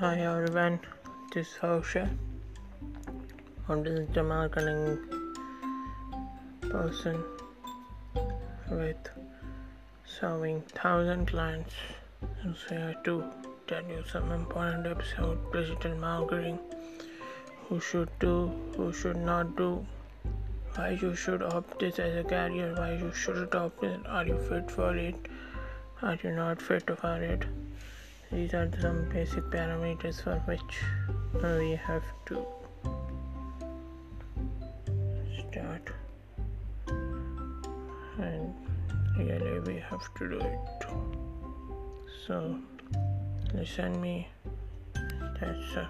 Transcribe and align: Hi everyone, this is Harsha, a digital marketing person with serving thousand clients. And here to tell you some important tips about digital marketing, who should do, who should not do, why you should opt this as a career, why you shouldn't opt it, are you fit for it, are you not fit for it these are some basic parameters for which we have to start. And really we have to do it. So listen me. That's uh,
Hi 0.00 0.18
everyone, 0.18 0.80
this 1.34 1.48
is 1.48 1.56
Harsha, 1.58 2.08
a 3.68 3.76
digital 3.76 4.24
marketing 4.24 4.98
person 6.70 7.22
with 8.70 9.10
serving 10.06 10.62
thousand 10.68 11.26
clients. 11.26 11.74
And 12.42 12.56
here 12.70 12.94
to 13.04 13.24
tell 13.66 13.84
you 13.84 14.02
some 14.10 14.32
important 14.32 14.84
tips 14.84 15.12
about 15.18 15.52
digital 15.52 15.94
marketing, 15.96 16.58
who 17.68 17.78
should 17.78 18.08
do, 18.20 18.50
who 18.78 18.94
should 18.94 19.18
not 19.18 19.54
do, 19.54 19.86
why 20.76 20.98
you 21.02 21.14
should 21.14 21.42
opt 21.42 21.78
this 21.78 21.98
as 21.98 22.16
a 22.16 22.24
career, 22.24 22.74
why 22.74 22.92
you 22.94 23.12
shouldn't 23.12 23.54
opt 23.54 23.84
it, 23.84 24.00
are 24.06 24.24
you 24.24 24.38
fit 24.48 24.70
for 24.70 24.96
it, 24.96 25.28
are 26.00 26.18
you 26.24 26.30
not 26.30 26.62
fit 26.62 26.90
for 26.98 27.22
it 27.22 27.44
these 28.32 28.54
are 28.54 28.70
some 28.80 29.08
basic 29.12 29.44
parameters 29.50 30.22
for 30.22 30.36
which 30.46 30.78
we 31.42 31.74
have 31.74 32.04
to 32.26 32.46
start. 35.38 35.90
And 38.18 38.54
really 39.18 39.60
we 39.60 39.80
have 39.90 40.14
to 40.18 40.28
do 40.28 40.38
it. 40.38 40.86
So 42.26 42.56
listen 43.54 44.00
me. 44.00 44.28
That's 44.94 45.76
uh, 45.76 45.86